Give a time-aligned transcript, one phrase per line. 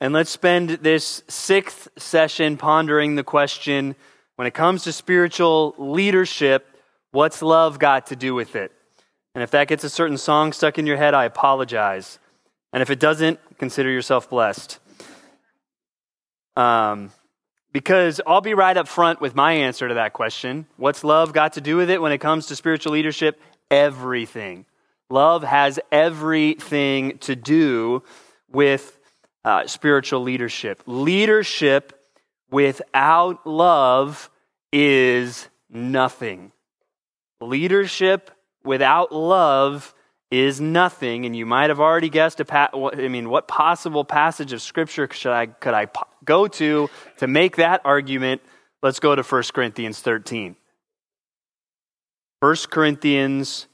[0.00, 3.94] and let's spend this sixth session pondering the question
[4.36, 6.66] when it comes to spiritual leadership,
[7.10, 8.72] what's love got to do with it?
[9.34, 12.18] And if that gets a certain song stuck in your head, I apologize.
[12.72, 14.78] And if it doesn't, consider yourself blessed.
[16.56, 17.10] Um,
[17.72, 20.66] because I'll be right up front with my answer to that question.
[20.76, 23.38] What's love got to do with it when it comes to spiritual leadership?
[23.70, 24.64] Everything.
[25.10, 28.02] Love has everything to do
[28.50, 28.99] with
[29.44, 30.82] uh, spiritual leadership.
[30.86, 31.92] Leadership
[32.50, 34.30] without love
[34.72, 36.52] is nothing.
[37.40, 38.30] Leadership
[38.64, 39.94] without love
[40.30, 41.26] is nothing.
[41.26, 45.08] And you might have already guessed, a pa- I mean, what possible passage of Scripture
[45.10, 46.88] should I, could I po- go to
[47.18, 48.42] to make that argument?
[48.82, 50.56] Let's go to 1 Corinthians 13.
[52.40, 53.66] 1 Corinthians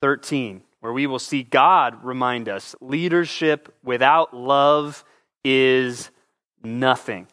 [0.00, 5.04] 13 where we will see God remind us leadership without love
[5.44, 6.10] is
[6.64, 7.28] nothing.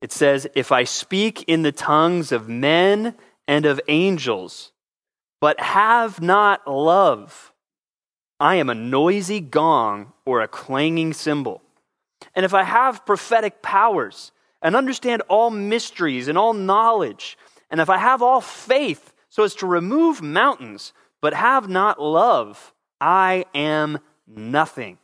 [0.00, 3.16] It says, If I speak in the tongues of men
[3.46, 4.72] and of angels,
[5.42, 7.52] but have not love,
[8.40, 11.60] I am a noisy gong or a clanging cymbal.
[12.34, 14.32] And if I have prophetic powers
[14.62, 17.36] and understand all mysteries and all knowledge,
[17.70, 20.92] and if I have all faith, so as to remove mountains,
[21.22, 24.98] but have not love, I am nothing.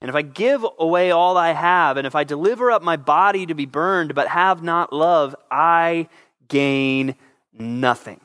[0.00, 3.46] And if I give away all I have, and if I deliver up my body
[3.46, 6.08] to be burned, but have not love, I
[6.48, 7.14] gain
[7.52, 8.20] nothing.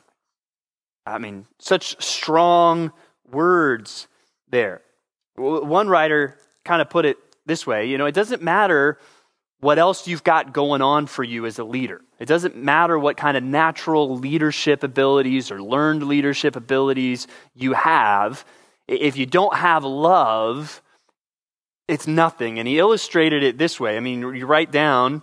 [1.06, 2.92] I mean, such strong
[3.30, 4.08] words
[4.50, 4.82] there.
[5.36, 8.98] One writer kind of put it this way you know, it doesn't matter
[9.60, 12.00] what else you've got going on for you as a leader.
[12.18, 18.44] It doesn't matter what kind of natural leadership abilities or learned leadership abilities you have.
[18.86, 20.80] If you don't have love,
[21.88, 22.58] it's nothing.
[22.58, 23.96] And he illustrated it this way.
[23.96, 25.22] I mean, you write down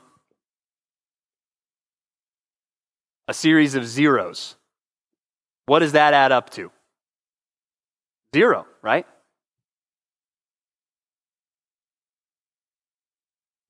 [3.28, 4.56] a series of zeros.
[5.66, 6.72] What does that add up to?
[8.36, 9.08] Zero, right?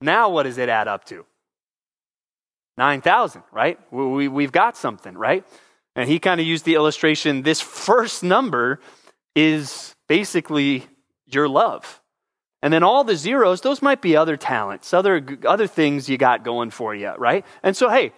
[0.02, 1.26] Now, what does it add up to?
[2.78, 3.80] 9,000, right?
[3.92, 5.46] We, we, have got something, right?
[5.96, 8.82] And he kind of used the illustration this first number
[9.36, 10.86] is basically
[11.26, 12.02] your love.
[12.62, 16.44] And then all the zeros, those might be other talents, other, other things you got
[16.44, 17.46] going for you, right?
[17.64, 18.12] And so, hey,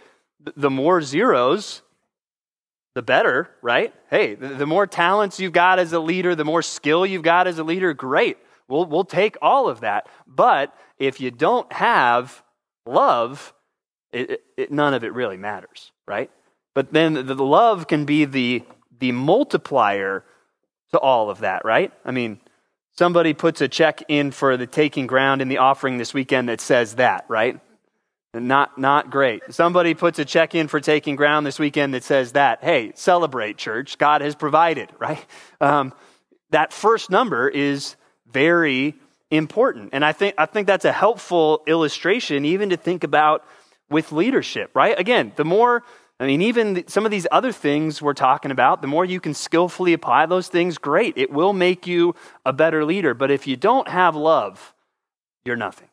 [0.55, 1.81] the more zeros,
[2.95, 3.93] the better, right?
[4.09, 7.59] Hey, the more talents you've got as a leader, the more skill you've got as
[7.59, 8.37] a leader, great.
[8.67, 10.07] We'll, we'll take all of that.
[10.25, 12.43] But if you don't have
[12.85, 13.53] love,
[14.11, 16.29] it, it, none of it really matters, right?
[16.73, 18.63] But then the, the love can be the,
[18.99, 20.23] the multiplier
[20.91, 21.91] to all of that, right?
[22.05, 22.39] I mean,
[22.97, 26.61] somebody puts a check in for the taking ground in the offering this weekend that
[26.61, 27.59] says that, right?
[28.33, 29.41] Not, not great.
[29.49, 32.63] Somebody puts a check in for taking ground this weekend that says that.
[32.63, 33.97] Hey, celebrate, church.
[33.97, 35.25] God has provided, right?
[35.59, 35.93] Um,
[36.51, 37.95] that first number is
[38.37, 38.93] very
[39.31, 39.89] important.
[39.93, 43.43] And I think, I think that's a helpful illustration even to think about
[43.89, 44.97] with leadership, right?
[44.99, 45.83] Again, the more,
[46.19, 49.33] I mean, even some of these other things we're talking about, the more you can
[49.33, 51.17] skillfully apply those things, great.
[51.17, 52.13] It will make you
[52.45, 53.15] a better leader.
[53.15, 54.75] But if you don't have love,
[55.43, 55.89] you're nothing.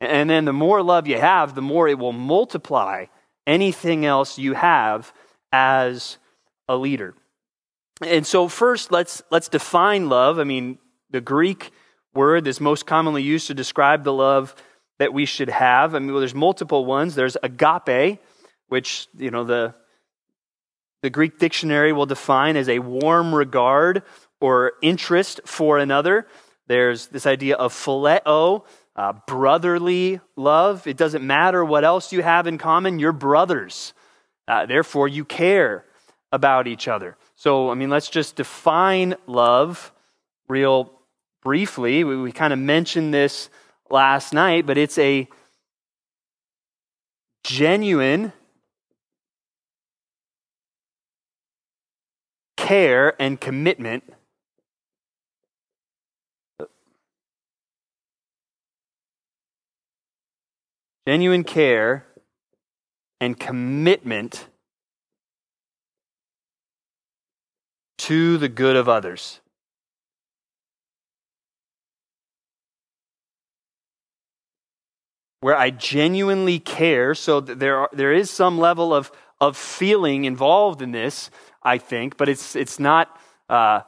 [0.00, 3.06] And then the more love you have, the more it will multiply
[3.46, 5.12] anything else you have
[5.52, 6.18] as
[6.68, 7.14] a leader.
[8.02, 10.40] And so first let's let's define love.
[10.40, 10.78] I mean,
[11.10, 11.70] the Greek
[12.14, 14.54] word that's most commonly used to describe the love
[14.98, 15.94] that we should have.
[15.94, 17.14] I mean, well, there's multiple ones.
[17.14, 18.20] There's agape,
[18.68, 19.74] which, you know, the,
[21.02, 24.02] the Greek dictionary will define as a warm regard
[24.40, 26.26] or interest for another.
[26.66, 28.64] There's this idea of phileo,
[28.96, 30.86] uh, brotherly love.
[30.86, 33.92] It doesn't matter what else you have in common, you're brothers.
[34.46, 35.84] Uh, therefore, you care
[36.30, 37.16] about each other.
[37.36, 39.92] So, I mean, let's just define love
[40.48, 40.92] real
[41.44, 42.02] briefly.
[42.02, 43.48] We, we kind of mentioned this
[43.88, 45.28] last night, but it's a
[47.44, 48.32] genuine
[52.56, 54.02] care and commitment
[61.06, 62.06] genuine care
[63.20, 64.46] and commitment
[67.98, 69.40] to the good of others.
[75.44, 77.14] Where I genuinely care.
[77.14, 79.12] So there, are, there is some level of,
[79.42, 81.30] of feeling involved in this,
[81.62, 83.14] I think, but it's, it's not.
[83.50, 83.80] Uh,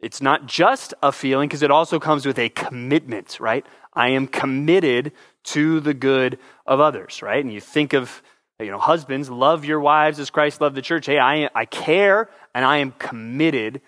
[0.00, 3.66] it's not just a feeling because it also comes with a commitment, right?
[3.92, 5.10] I am committed
[5.46, 7.44] to the good of others, right?
[7.44, 8.22] And you think of,
[8.60, 11.06] you know, husbands, love your wives as Christ loved the church.
[11.06, 13.82] Hey, I, I care and I am committed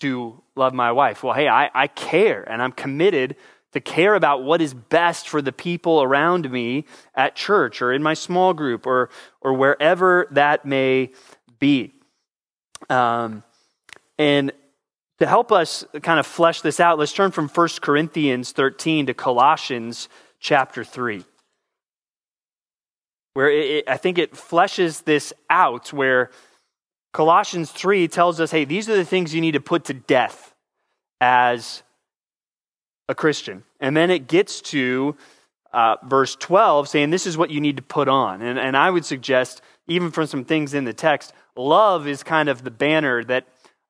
[0.00, 1.22] to love my wife.
[1.22, 3.36] Well, hey, I, I care and I'm committed
[3.74, 6.84] to care about what is best for the people around me
[7.14, 9.10] at church or in my small group or,
[9.40, 11.10] or wherever that may
[11.58, 11.92] be.
[12.88, 13.42] Um,
[14.16, 14.52] and
[15.18, 19.14] to help us kind of flesh this out, let's turn from 1 Corinthians 13 to
[19.14, 21.24] Colossians chapter 3,
[23.32, 26.30] where it, I think it fleshes this out, where
[27.12, 30.54] Colossians 3 tells us hey, these are the things you need to put to death
[31.20, 31.82] as
[33.08, 33.64] a Christian.
[33.80, 35.16] And then it gets to
[35.72, 38.42] uh, verse 12 saying this is what you need to put on.
[38.42, 42.48] And, and I would suggest, even from some things in the text, love is kind
[42.48, 43.46] of the banner that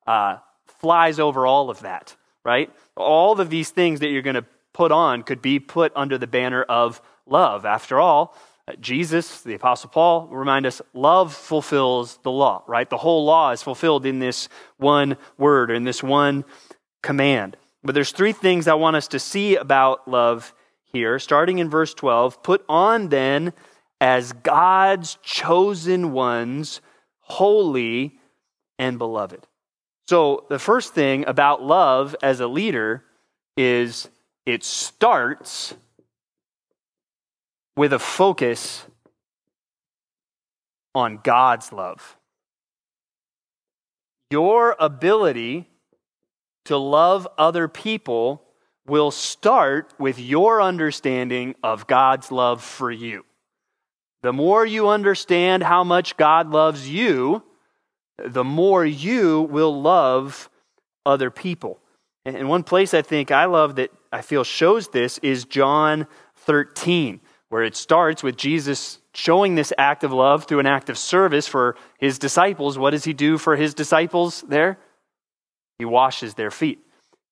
[0.07, 2.71] uh, flies over all of that, right?
[2.95, 6.27] All of these things that you're going to put on could be put under the
[6.27, 7.65] banner of love.
[7.65, 8.35] After all,
[8.79, 12.89] Jesus, the Apostle Paul, remind us love fulfills the law, right?
[12.89, 16.45] The whole law is fulfilled in this one word, or in this one
[17.03, 17.57] command.
[17.85, 20.53] But there's three things I want us to see about love
[20.91, 22.41] here, starting in verse 12.
[22.41, 23.53] Put on then
[24.01, 26.81] as God's chosen ones,
[27.19, 28.17] holy
[28.79, 29.45] and beloved.
[30.07, 33.03] So, the first thing about love as a leader
[33.55, 34.09] is
[34.45, 35.75] it starts
[37.77, 38.85] with a focus
[40.95, 42.17] on God's love.
[44.31, 45.67] Your ability
[46.65, 48.43] to love other people
[48.87, 53.25] will start with your understanding of God's love for you.
[54.21, 57.43] The more you understand how much God loves you,
[58.17, 60.49] the more you will love
[61.05, 61.79] other people.
[62.25, 66.07] And one place I think I love that I feel shows this is John
[66.37, 70.97] 13, where it starts with Jesus showing this act of love through an act of
[70.97, 72.79] service for his disciples.
[72.79, 74.79] What does he do for his disciples there?
[75.79, 76.79] He washes their feet.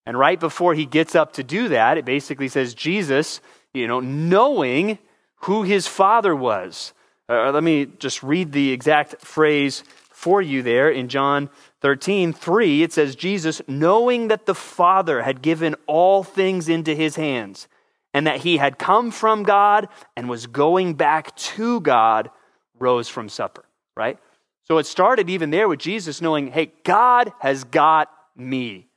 [0.05, 3.39] And right before he gets up to do that, it basically says Jesus,
[3.73, 4.99] you know, knowing
[5.43, 6.93] who his father was.
[7.29, 11.49] Uh, let me just read the exact phrase for you there in John
[11.81, 17.17] 13, 3, it says, Jesus, knowing that the Father had given all things into his
[17.17, 17.67] hands,
[18.13, 22.29] and that he had come from God and was going back to God,
[22.79, 23.65] rose from supper,
[23.97, 24.17] right?
[24.65, 28.87] So it started even there with Jesus knowing, hey, God has got me.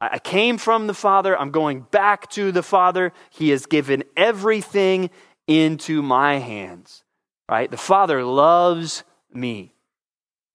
[0.00, 1.36] I came from the Father.
[1.36, 3.12] I'm going back to the Father.
[3.30, 5.10] He has given everything
[5.48, 7.02] into my hands,
[7.48, 7.68] right?
[7.68, 9.02] The Father loves
[9.32, 9.74] me.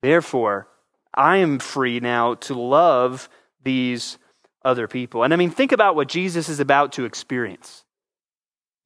[0.02, 0.68] Therefore,
[1.14, 3.28] I am free now to love
[3.64, 4.18] these
[4.64, 5.24] other people.
[5.24, 7.84] And I mean, think about what Jesus is about to experience.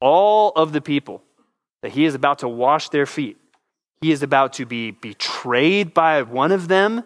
[0.00, 1.22] All of the people
[1.82, 3.36] that he is about to wash their feet,
[4.00, 7.04] he is about to be betrayed by one of them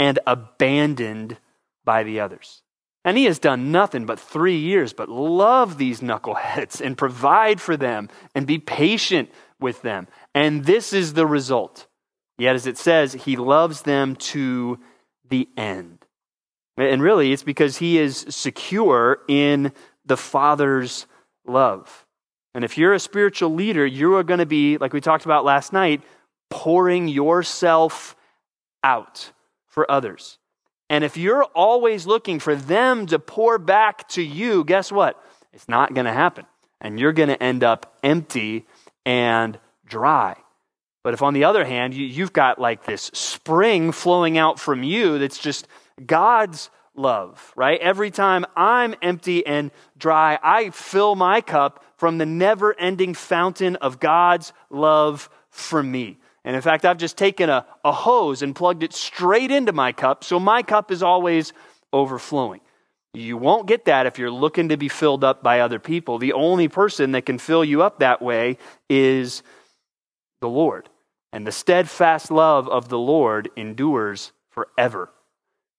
[0.00, 1.36] and abandoned
[1.84, 2.62] by the others.
[3.04, 7.76] And he has done nothing but three years, but love these knuckleheads and provide for
[7.76, 9.30] them and be patient
[9.60, 10.08] with them.
[10.34, 11.86] And this is the result
[12.40, 14.78] Yet, as it says, he loves them to
[15.28, 15.98] the end.
[16.78, 19.72] And really, it's because he is secure in
[20.06, 21.06] the Father's
[21.46, 22.06] love.
[22.54, 25.44] And if you're a spiritual leader, you are going to be, like we talked about
[25.44, 26.00] last night,
[26.48, 28.16] pouring yourself
[28.82, 29.32] out
[29.70, 30.38] for others.
[30.90, 35.22] And if you're always looking for them to pour back to you, guess what?
[35.52, 36.44] It's not going to happen.
[36.80, 38.66] And you're going to end up empty
[39.06, 40.36] and dry.
[41.02, 44.82] But if, on the other hand, you, have got like this spring flowing out from
[44.82, 45.66] you that's just
[46.04, 47.80] God's love, right?
[47.80, 53.76] Every time I'm empty and dry, I fill my cup from the never ending fountain
[53.76, 56.18] of God's love for me.
[56.44, 59.92] And in fact, I've just taken a, a hose and plugged it straight into my
[59.92, 61.52] cup, so my cup is always
[61.92, 62.60] overflowing.
[63.12, 66.18] You won't get that if you're looking to be filled up by other people.
[66.18, 68.56] The only person that can fill you up that way
[68.88, 69.42] is
[70.40, 70.88] the Lord.
[71.32, 75.10] And the steadfast love of the Lord endures forever.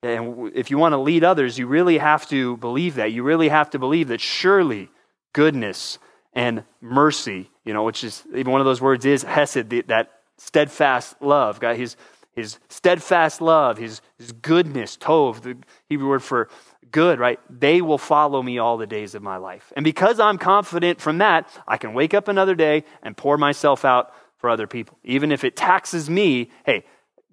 [0.03, 3.12] And if you want to lead others, you really have to believe that.
[3.12, 4.89] You really have to believe that surely
[5.34, 6.00] goodness
[6.34, 10.10] and mercy, you know, which is even one of those words is hesed, that
[10.41, 11.60] steadfast love.
[11.60, 11.95] God, his,
[12.33, 15.57] his steadfast love, his, his goodness, tov, the
[15.88, 16.50] Hebrew word for
[16.91, 17.39] good, right?
[17.50, 19.71] They will follow me all the days of my life.
[19.75, 23.86] And because I'm confident from that, I can wake up another day and pour myself
[23.86, 24.98] out for other people.
[25.03, 26.83] Even if it taxes me, hey,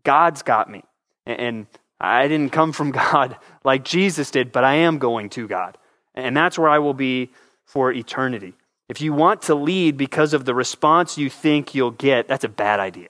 [0.04, 0.82] God's got me.
[1.26, 1.66] And
[2.00, 5.78] I didn't come from God like Jesus did, but I am going to God.
[6.14, 7.32] And that's where I will be
[7.64, 8.54] for eternity.
[8.88, 12.48] If you want to lead because of the response you think you'll get, that's a
[12.48, 13.08] bad idea.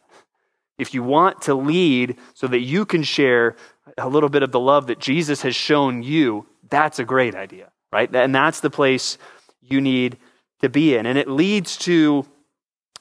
[0.77, 3.57] If you want to lead so that you can share
[3.97, 7.71] a little bit of the love that Jesus has shown you, that's a great idea,
[7.93, 8.15] right?
[8.15, 9.19] And that's the place
[9.61, 10.19] you need
[10.61, 11.07] to be in.
[11.07, 12.27] And it leads to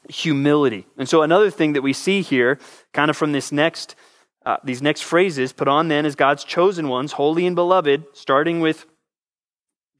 [0.10, 0.86] humility.
[0.98, 2.60] And so another thing that we see here,
[2.94, 3.96] kind of from this next,
[4.46, 8.60] uh, these next phrases, put on then as God's chosen ones, holy and beloved, starting
[8.60, 8.86] with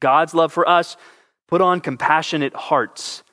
[0.00, 0.96] God's love for us,
[1.48, 3.24] put on compassionate hearts,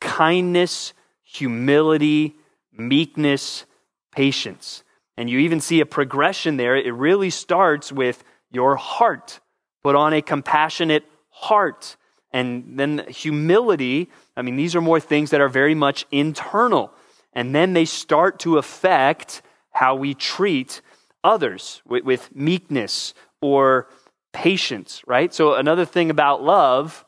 [0.00, 2.34] kindness, humility,
[2.72, 3.64] meekness,
[4.10, 4.82] patience.
[5.16, 6.76] And you even see a progression there.
[6.76, 9.40] It really starts with your heart.
[9.82, 11.96] Put on a compassionate heart.
[12.32, 16.92] And then humility, I mean, these are more things that are very much internal.
[17.32, 20.80] And then they start to affect how we treat
[21.22, 23.88] others with, with meekness or
[24.32, 25.32] patience, right?
[25.32, 27.04] So, another thing about love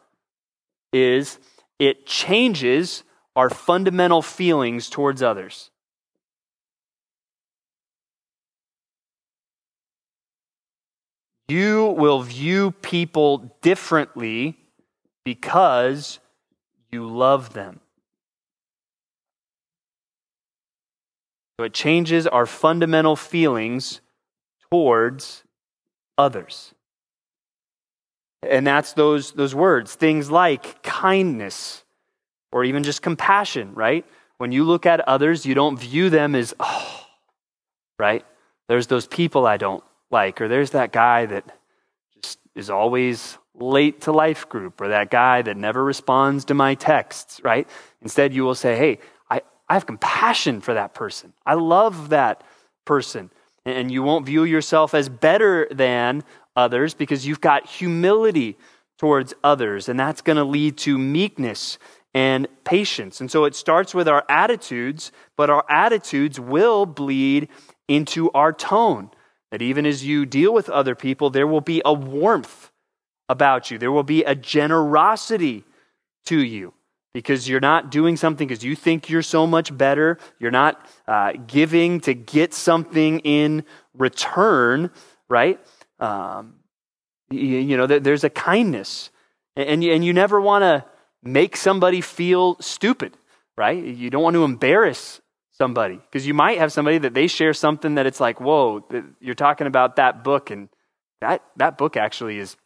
[0.93, 1.39] is
[1.79, 3.05] it changes
[3.37, 5.71] our fundamental feelings towards others.
[11.49, 14.57] You will view people differently
[15.25, 16.21] because
[16.93, 17.81] you love them.
[21.59, 24.01] So it changes our fundamental feelings
[24.71, 25.45] towards
[26.17, 26.73] others.
[28.43, 31.85] And that's those, those words, things like kindness
[32.53, 34.05] or even just compassion, right?
[34.39, 37.07] When you look at others, you don't view them as, oh,
[37.99, 38.25] right?
[38.69, 41.45] There's those people I don't like, or there's that guy that
[42.23, 46.75] just is always late to life group, or that guy that never responds to my
[46.75, 47.69] texts, right?
[48.01, 51.35] Instead, you will say, hey, I, I have compassion for that person.
[51.45, 52.43] I love that
[52.87, 53.31] person.
[53.67, 56.25] And you won't view yourself as better than
[56.61, 58.59] others because you've got humility
[58.99, 59.89] towards others.
[59.89, 61.79] And that's going to lead to meekness
[62.13, 63.21] and patience.
[63.21, 67.49] And so it starts with our attitudes, but our attitudes will bleed
[67.89, 69.11] into our tone.
[69.51, 72.71] That even as you deal with other people, there will be a warmth
[73.29, 75.65] about you, there will be a generosity
[76.27, 76.75] to you
[77.15, 80.19] because you're not doing something because you think you're so much better.
[80.39, 83.65] You're not uh, giving to get something in
[83.95, 84.91] return,
[85.29, 85.61] right?
[86.01, 86.55] Um,
[87.31, 89.11] you, you, know, there's a kindness,
[89.55, 90.85] and you, and you never want to
[91.23, 93.17] make somebody feel stupid,
[93.57, 93.83] right?
[93.83, 95.21] You don't want to embarrass
[95.53, 98.85] somebody because you might have somebody that they share something that it's like, whoa,
[99.21, 100.69] you're talking about that book, and
[101.21, 102.57] that that book actually is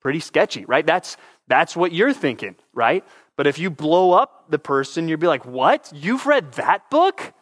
[0.00, 0.86] pretty sketchy, right?
[0.86, 1.16] That's
[1.48, 3.04] that's what you're thinking, right?
[3.36, 5.90] But if you blow up the person, you'd be like, what?
[5.94, 7.32] You've read that book?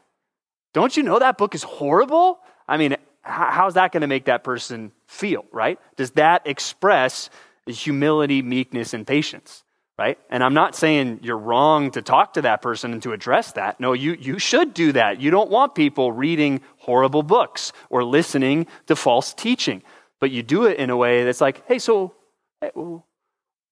[0.72, 2.38] Don't you know that book is horrible?
[2.68, 5.78] I mean, how's that going to make that person feel, right?
[5.96, 7.30] Does that express
[7.66, 9.64] humility, meekness, and patience?
[9.98, 10.18] right?
[10.30, 13.78] And I'm not saying you're wrong to talk to that person and to address that.
[13.80, 15.20] No, you, you should do that.
[15.20, 19.82] You don't want people reading horrible books or listening to false teaching,
[20.18, 22.14] but you do it in a way that's like, hey, so
[22.62, 23.06] hey, well,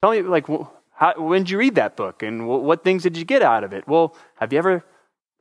[0.02, 0.47] tell me, like,
[0.90, 3.73] how, when did you read that book and what things did you get out of
[3.73, 3.88] it?
[3.88, 4.85] Well, have you ever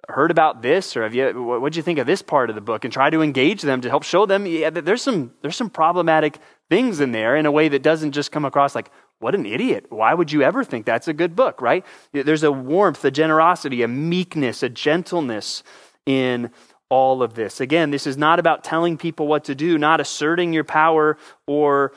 [0.10, 2.62] heard about this or have you what did you think of this part of the
[2.62, 5.70] book and try to engage them to help show them yeah, there's some there's some
[5.70, 9.46] problematic things in there in a way that doesn't just come across like what an
[9.46, 9.88] idiot.
[9.90, 11.86] Why would you ever think that's a good book, right?
[12.12, 15.64] There's a warmth, a generosity, a meekness, a gentleness
[16.06, 16.52] in
[16.90, 17.60] all of this.
[17.60, 21.94] Again, this is not about telling people what to do, not asserting your power or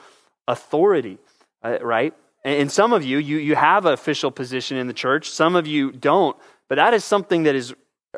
[0.48, 1.18] authority,
[1.62, 2.14] uh, right?
[2.42, 5.66] And some of you, you, you have an official position in the church, some of
[5.66, 6.36] you don't,
[6.68, 7.74] but that is something that is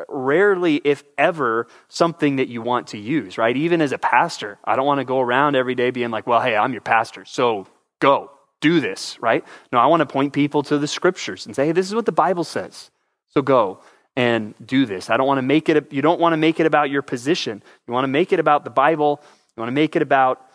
[0.08, 3.56] rarely, if ever, something that you want to use, right?
[3.56, 6.40] Even as a pastor, I don't want to go around every day being like, well,
[6.40, 7.66] hey, I'm your pastor, so
[8.00, 8.30] go,
[8.60, 9.44] do this, right?
[9.72, 12.06] No, I want to point people to the scriptures and say, hey, this is what
[12.06, 12.90] the Bible says.
[13.28, 13.80] So go
[14.16, 15.10] and do this.
[15.10, 17.62] I don't want to make it, you don't want to make it about your position.
[17.86, 19.20] You want to make it about the Bible.
[19.56, 20.46] You want to make it about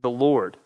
[0.00, 0.56] the Lord.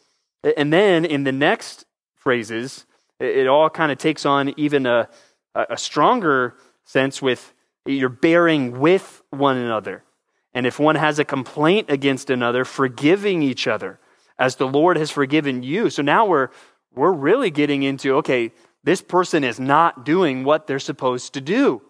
[0.56, 1.84] And then in the next
[2.14, 2.84] phrases,
[3.18, 5.08] it all kind of takes on even a,
[5.54, 7.52] a stronger sense with
[7.86, 10.04] you're bearing with one another.
[10.52, 14.00] And if one has a complaint against another, forgiving each other
[14.38, 15.90] as the Lord has forgiven you.
[15.90, 16.48] So now we're
[16.92, 21.82] we're really getting into okay, this person is not doing what they're supposed to do,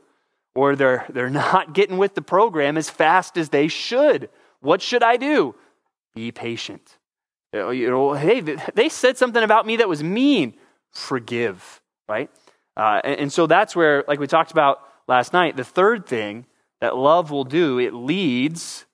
[0.55, 4.29] or they're, they're not getting with the program as fast as they should.
[4.61, 5.55] What should I do?
[6.15, 6.99] Be patient.
[7.53, 10.55] You know, hey, they said something about me that was mean.
[10.93, 12.31] Forgive, right?
[12.77, 16.47] Uh, and, and so that's where, like we talked about last night, the third thing
[16.81, 18.87] that love will do, it leads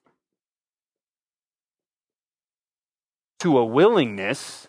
[3.39, 4.67] to a willingness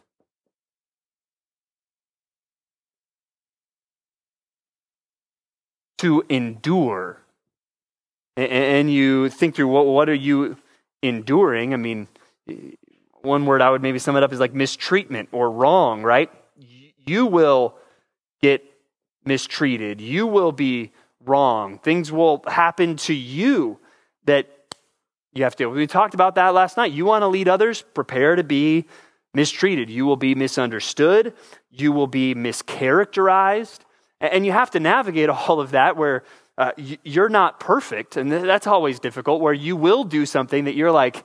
[5.96, 7.22] to endure.
[8.36, 10.58] And you think through what, what are you
[11.02, 11.72] enduring?
[11.72, 12.06] I mean,
[13.22, 16.30] one word I would maybe sum it up is like mistreatment or wrong, right?
[17.04, 17.74] You will
[18.42, 18.62] get
[19.24, 20.00] mistreated.
[20.00, 20.92] You will be
[21.24, 21.78] wrong.
[21.78, 23.78] Things will happen to you
[24.24, 24.48] that
[25.32, 25.66] you have to.
[25.66, 26.92] We talked about that last night.
[26.92, 28.86] You want to lead others, prepare to be
[29.34, 29.90] mistreated.
[29.90, 31.34] You will be misunderstood.
[31.70, 33.80] You will be mischaracterized.
[34.20, 36.24] And you have to navigate all of that where
[36.56, 38.16] uh, you're not perfect.
[38.16, 41.24] And that's always difficult, where you will do something that you're like,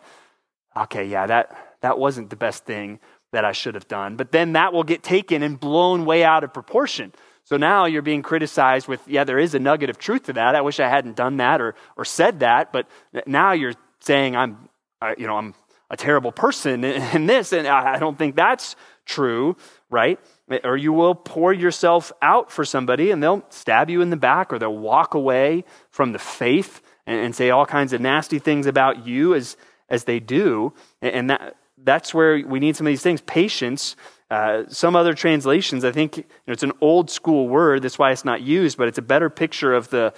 [0.78, 3.00] okay, yeah, that, that wasn't the best thing
[3.32, 4.16] that I should have done.
[4.16, 7.14] But then that will get taken and blown way out of proportion.
[7.46, 10.56] So now you're being criticized with, yeah, there is a nugget of truth to that.
[10.56, 12.72] I wish I hadn't done that or, or said that.
[12.72, 12.88] But
[13.26, 14.70] now you're saying I'm,
[15.18, 15.54] you know, I'm
[15.90, 16.84] a terrible person
[17.14, 17.54] in this.
[17.54, 19.58] And I don't think that's true,
[19.90, 20.20] right?
[20.64, 24.54] Or you will pour yourself out for somebody and they'll stab you in the back
[24.54, 28.68] or they'll walk away from the faith and, and say all kinds of nasty things
[28.68, 29.58] about you as,
[29.90, 30.74] as they do.
[31.02, 33.22] And that, that's where we need some of these things.
[33.22, 33.96] Patience.
[34.34, 37.84] Uh, some other translations, I think you know, it's an old school word.
[37.84, 40.12] That's why it's not used, but it's a better picture of the,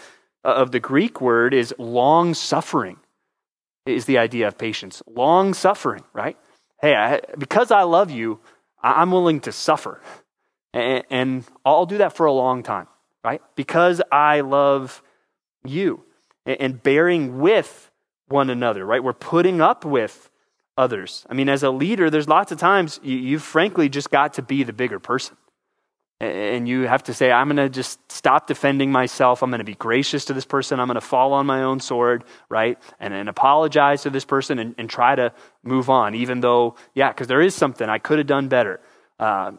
[0.45, 2.95] uh, of the Greek word is long suffering
[3.85, 5.03] is the idea of patience.
[5.05, 6.37] Long suffering, right?
[6.79, 8.39] Hey, I, because I love you,
[8.81, 9.99] I'm willing to suffer.
[10.73, 12.87] And, and I'll do that for a long time,
[13.21, 13.41] right?
[13.55, 15.03] Because I love
[15.65, 16.05] you.
[16.45, 17.91] And, and bearing with
[18.29, 19.03] one another, right?
[19.03, 20.29] We're putting up with
[20.77, 21.25] others.
[21.29, 24.41] I mean, as a leader, there's lots of times you, you've frankly just got to
[24.41, 25.37] be the bigger person.
[26.21, 29.43] And you have to say, I'm going to just stop defending myself.
[29.43, 30.79] I'm going to be gracious to this person.
[30.79, 32.79] I'm going to fall on my own sword, right?
[33.01, 37.09] And, and apologize to this person and, and try to move on, even though, yeah,
[37.09, 38.79] because there is something I could have done better.
[39.19, 39.53] Uh,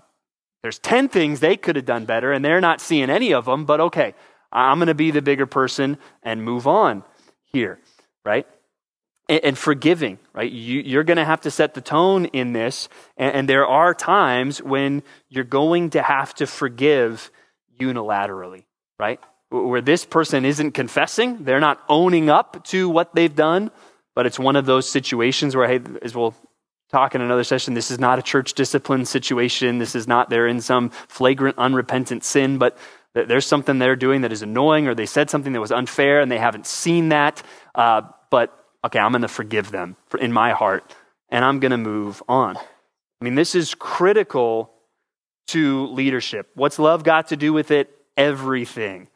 [0.63, 3.67] there's 10 things they could have done better, and they're not seeing any of them,
[3.67, 4.15] but okay,
[4.51, 7.05] I'm going to be the bigger person and move on
[7.45, 7.79] here,
[8.25, 8.47] right?
[9.29, 10.51] And, forgiving, right?
[10.51, 12.89] You, are going to have to set the tone in this.
[13.17, 17.31] And, and, there are times when you're going to have to forgive
[17.81, 18.65] unilaterally,
[18.99, 19.21] right?
[19.51, 23.71] Where this person isn't confessing, they're not owning up to what they've done,
[24.15, 26.35] but it's one of those situations where, hey, as we'll
[26.91, 29.79] talk in another session, this is not a church discipline situation.
[29.79, 32.79] This is not they're in some flagrant, unrepentant sin, but
[33.13, 36.31] there's something they're doing that is annoying, or they said something that was unfair and
[36.31, 37.43] they haven't seen that.
[37.75, 38.53] Uh, but
[38.87, 40.95] okay, I'm going to forgive them in my heart
[41.29, 42.57] and I'm going to move on.
[42.57, 44.73] I mean, this is critical
[45.49, 46.49] to leadership.
[46.55, 47.91] What's love got to do with it?
[48.17, 49.09] Everything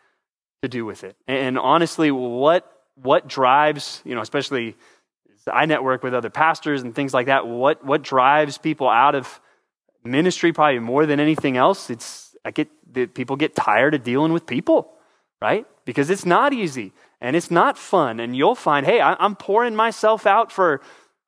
[0.62, 1.16] to do with it.
[1.26, 4.76] And honestly, what what drives, you know, especially
[5.50, 9.40] I network with other pastors and things like that, what what drives people out of
[10.04, 11.90] ministry probably more than anything else?
[11.90, 12.68] It's I get
[13.14, 14.92] people get tired of dealing with people,
[15.40, 15.66] right?
[15.84, 18.20] Because it's not easy and it's not fun.
[18.20, 20.80] And you'll find, hey, I, am pouring myself out for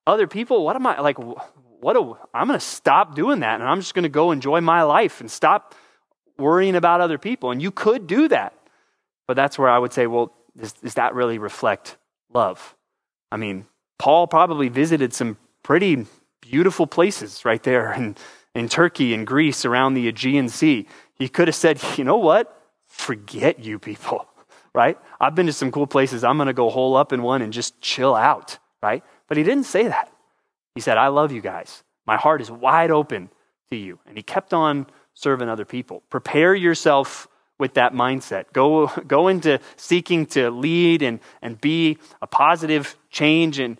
[0.06, 0.64] other people.
[0.64, 1.18] What am I like?
[1.18, 4.60] What a, I'm going to stop doing that, and I'm just going to go enjoy
[4.60, 5.74] my life and stop
[6.38, 7.50] worrying about other people.
[7.50, 8.54] And you could do that,
[9.26, 11.96] but that's where I would say, well, does, does that really reflect
[12.32, 12.76] love?
[13.30, 13.66] I mean,
[13.98, 16.06] Paul probably visited some pretty
[16.40, 18.16] beautiful places right there in,
[18.54, 20.86] in Turkey and Greece around the Aegean Sea.
[21.14, 22.56] He could have said, you know what?
[22.86, 24.26] Forget you people
[24.74, 24.98] right?
[25.20, 26.24] I've been to some cool places.
[26.24, 29.04] I'm going to go hole up in one and just chill out, right?
[29.28, 30.10] But he didn't say that.
[30.74, 31.82] He said, I love you guys.
[32.06, 33.30] My heart is wide open
[33.70, 33.98] to you.
[34.06, 36.02] And he kept on serving other people.
[36.08, 38.46] Prepare yourself with that mindset.
[38.52, 43.78] Go, go into seeking to lead and, and be a positive change and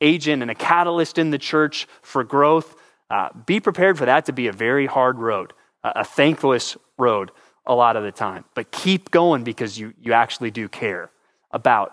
[0.00, 2.74] agent and a catalyst in the church for growth.
[3.10, 5.52] Uh, be prepared for that to be a very hard road,
[5.84, 7.30] a, a thankless road
[7.66, 8.44] a lot of the time.
[8.54, 11.10] But keep going because you, you actually do care
[11.50, 11.92] about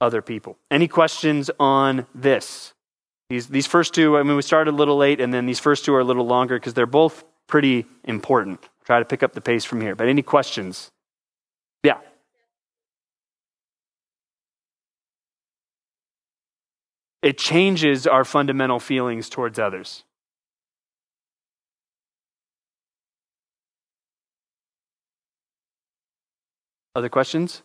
[0.00, 0.56] other people.
[0.70, 2.72] Any questions on this?
[3.28, 5.84] These, these first two, I mean, we started a little late, and then these first
[5.84, 8.60] two are a little longer because they're both pretty important.
[8.84, 9.94] Try to pick up the pace from here.
[9.94, 10.90] But any questions?
[11.82, 11.98] Yeah.
[17.22, 20.04] It changes our fundamental feelings towards others.
[26.94, 27.62] Other questions?